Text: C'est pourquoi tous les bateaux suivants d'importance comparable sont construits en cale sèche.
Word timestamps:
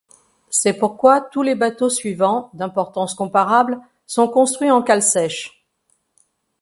C'est 0.49 0.73
pourquoi 0.73 1.21
tous 1.21 1.43
les 1.43 1.53
bateaux 1.53 1.91
suivants 1.91 2.49
d'importance 2.55 3.13
comparable 3.13 3.79
sont 4.07 4.27
construits 4.29 4.71
en 4.71 4.81
cale 4.81 5.03
sèche. 5.03 5.63